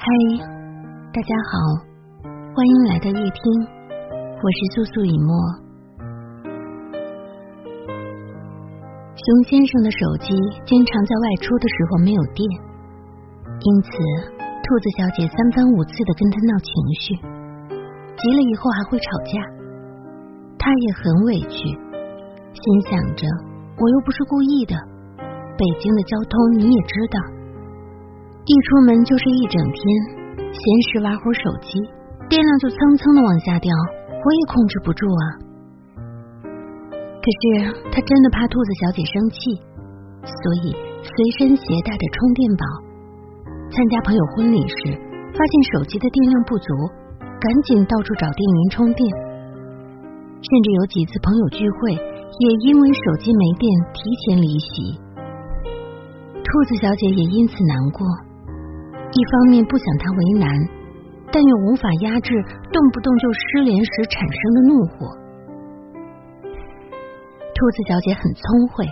[0.00, 0.08] 嗨，
[1.12, 1.84] 大家好，
[2.24, 3.44] 欢迎来到夜听，
[4.40, 5.36] 我是素素以沫。
[9.12, 10.32] 熊先生的手机
[10.64, 12.40] 经常在外出的时候没有电，
[13.60, 13.90] 因此
[14.64, 17.12] 兔子小姐三番五次的跟他闹情绪，
[18.16, 19.36] 急了以后还会吵架。
[20.56, 21.76] 他也很委屈，
[22.56, 23.28] 心想着
[23.76, 24.72] 我又不是故意的，
[25.60, 27.39] 北京的交通你也知道。
[28.50, 29.80] 一出门就是一整天，
[30.50, 31.70] 闲时玩会手机，
[32.28, 35.22] 电量就蹭蹭的往下掉，我也控制不住啊。
[37.22, 39.38] 可是他真的怕兔子小姐生气，
[40.26, 42.64] 所以随身携带着充电宝。
[43.70, 44.98] 参加朋友婚礼时，
[45.30, 46.74] 发现手机的电量不足，
[47.22, 49.06] 赶紧到处找电源充电。
[50.42, 54.98] 甚至有几次朋友聚会，也因为手机没电提前离席。
[56.34, 58.02] 兔子小姐也因此难过。
[59.12, 60.48] 一方面不想他为难，
[61.32, 62.30] 但又无法压制
[62.72, 65.06] 动不动就失联时产生的怒火。
[67.54, 68.86] 兔子小姐很聪慧，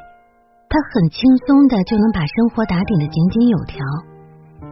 [0.68, 3.78] 她很轻松的就能把生活打点的井井有条，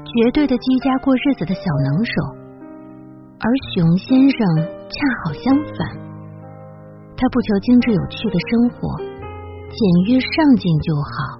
[0.05, 2.13] 绝对的居家过日子的小能手。
[3.39, 4.39] 而熊先生
[4.91, 5.97] 恰好相反，
[7.17, 9.79] 他不求精致有趣的生活，简
[10.09, 11.39] 约上进就好，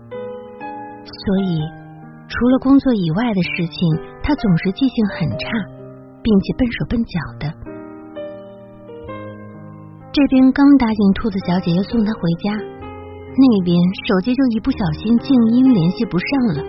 [1.03, 1.86] 所以。
[2.29, 3.79] 除了工作以外的事情，
[4.23, 5.47] 他总是记性很差，
[6.23, 7.45] 并且笨手笨脚的。
[10.13, 13.77] 这边刚答应兔子小姐要送她回家，那边
[14.09, 16.65] 手机就一不小心静音联系不上了。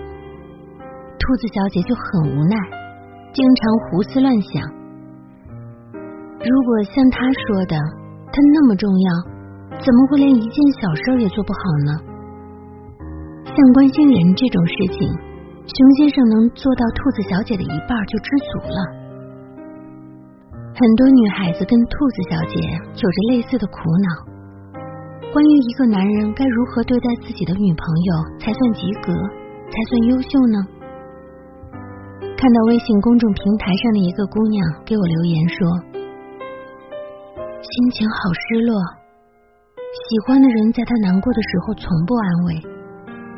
[1.18, 2.56] 兔子小姐就很无奈，
[3.34, 4.62] 经常胡思乱想。
[6.38, 7.76] 如果像他说的，
[8.32, 9.10] 他那么重要，
[9.80, 11.92] 怎么会连一件小事也做不好呢？
[13.46, 15.27] 像关心人这种事情。
[15.68, 18.80] 熊先生能做到兔子小姐的一半就知足了。
[20.74, 22.56] 很多女孩子跟兔子小姐
[22.96, 24.08] 有着类似的苦恼：
[25.34, 29.12] 关于一个男人该如何对待自己的女朋友才算及格，
[29.68, 30.58] 才算优秀呢？
[32.38, 35.68] 看到微信公众平台上的一个姑娘给我留言说
[37.60, 38.80] ：“心情好失落，
[39.76, 42.56] 喜欢的人在他难过的时候从不安慰，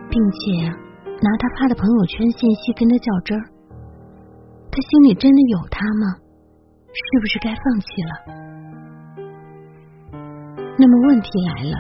[0.10, 0.78] 并且。”
[1.22, 3.44] 拿他发的朋友圈信息跟他较真儿，
[4.72, 6.16] 他心里真的有他吗？
[6.90, 8.12] 是不是该放弃了？
[10.80, 11.76] 那么问题来了，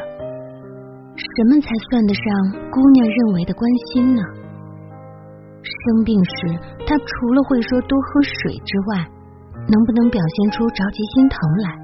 [1.15, 2.23] 什么才算得上
[2.69, 4.21] 姑娘认为的关心呢？
[5.63, 6.31] 生病时，
[6.85, 9.07] 他除了会说多喝水之外，
[9.55, 11.79] 能不能表现出着急心疼来？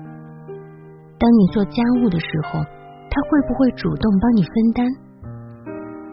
[1.17, 2.59] 当你做家务的时候，
[3.09, 4.85] 他会不会主动帮你分担？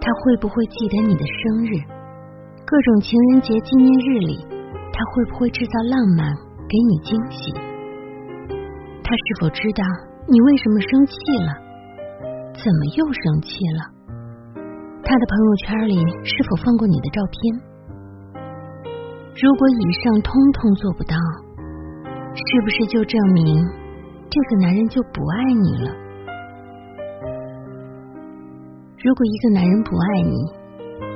[0.02, 1.78] 他会不会记得你的生日？
[2.66, 4.44] 各种情人节纪念日里，
[4.92, 6.26] 他会不会制造浪漫
[6.66, 7.54] 给你惊喜？
[9.04, 9.84] 他是否知道
[10.26, 11.14] 你为什么生气
[11.46, 11.54] 了？
[12.50, 13.80] 怎么又生气了？
[15.04, 17.38] 他的朋友圈里是否放过你的照片？
[19.38, 21.14] 如果以上通通做不到，
[22.34, 23.64] 是不是就证明
[24.28, 26.01] 这个男人就不爱你了？
[29.02, 30.36] 如果一个男人不爱你，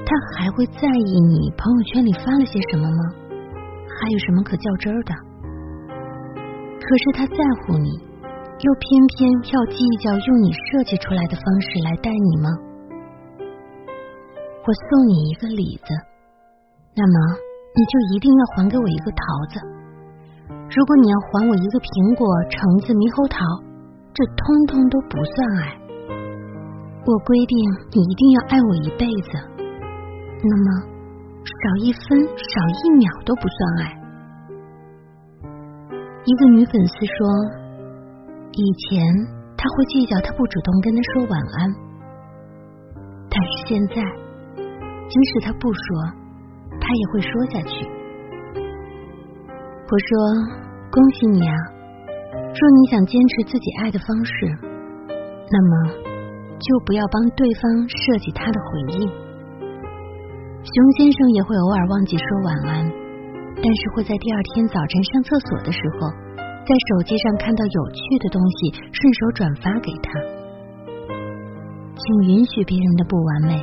[0.03, 3.03] 他还会在意你朋友圈里发了些什么吗？
[3.87, 5.15] 还有什么可较真的？
[6.83, 7.95] 可是他在乎你，
[8.59, 12.51] 又偏偏要计较用你设计出来的方式来待你吗？
[14.67, 15.95] 我送你一个李子，
[16.97, 17.39] 那么
[17.71, 19.23] 你就一定要还给我一个桃
[19.55, 19.63] 子。
[20.75, 23.39] 如果你要还我一个苹果、橙子、猕猴桃，
[24.11, 25.86] 这通通都不算爱。
[27.07, 27.57] 我规定
[27.95, 29.31] 你一定要爱我一辈子，
[30.43, 30.83] 那么
[31.47, 32.03] 少一分
[32.35, 33.95] 少一秒都不算爱。
[36.25, 37.29] 一个女粉丝说，
[38.51, 39.07] 以前
[39.57, 41.71] 她会计较他不主动跟他说晚安，
[43.31, 43.95] 但是现在
[45.07, 45.81] 即使他不说，
[46.81, 47.87] 他也会说下去。
[49.87, 50.11] 我说
[50.91, 51.55] 恭喜你啊，
[52.35, 54.33] 若你想坚持自己爱的方式，
[55.53, 56.16] 那么。
[56.59, 59.09] 就不要帮对方设计他的回应。
[60.67, 62.91] 熊先生也会偶尔忘记说晚安，
[63.63, 66.11] 但是会在第二天早晨上厕所的时候，
[66.67, 70.11] 在手机上看到有趣的东西，顺手转发给他。
[71.95, 73.55] 请允许别人的不完美，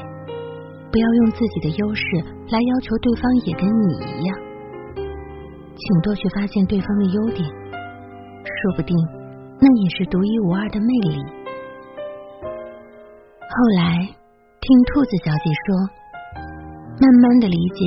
[0.92, 2.02] 不要用自己的优势
[2.50, 4.38] 来要求对方也跟你一样。
[5.76, 8.96] 请多去发现对方的优点，说不定
[9.60, 11.43] 那也是独一无二的魅力。
[13.54, 15.78] 后来听兔子小姐说，
[16.98, 17.86] 慢慢的理解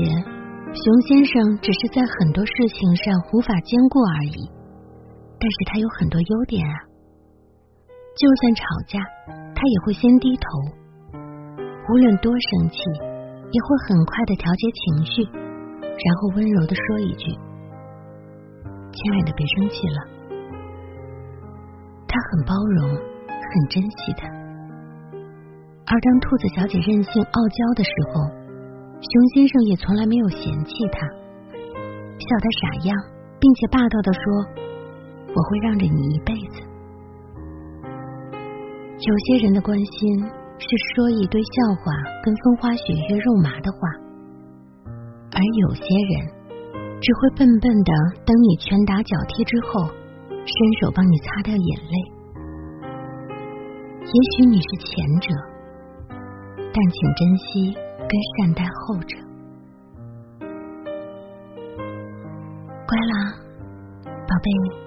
[0.70, 4.46] 熊先生只是在很多事情上无法兼顾而已，
[5.40, 6.78] 但是他有很多优点啊。
[8.14, 9.00] 就算吵架，
[9.56, 10.46] 他也会先低头，
[11.90, 12.78] 无论多生气，
[13.50, 15.26] 也会很快的调节情绪，
[15.82, 17.26] 然后温柔的说一句
[18.94, 19.98] ：“亲爱的，别生气了。”
[22.06, 24.30] 他很包容，很珍惜他。
[25.86, 28.26] 而当兔子小姐任性傲娇的时候，
[28.98, 31.06] 熊先生也从来没有嫌弃她，
[32.18, 32.96] 笑她傻样，
[33.38, 34.20] 并且霸道的说
[35.30, 36.58] ：“我会让着你一辈子。”
[38.98, 40.18] 有些人的关心
[40.58, 40.66] 是
[40.96, 41.92] 说一堆笑话
[42.24, 43.78] 跟风花雪月肉麻的话，
[45.30, 46.26] 而有些人
[47.00, 47.92] 只会笨笨的
[48.24, 49.86] 等你拳打脚踢之后，
[50.30, 50.50] 伸
[50.80, 51.96] 手帮你擦掉眼泪。
[54.02, 55.28] 也许你是前者，
[56.76, 57.86] 但请珍惜。
[58.08, 59.16] 跟善待后者，
[62.86, 63.34] 乖啦，
[64.04, 64.85] 宝贝。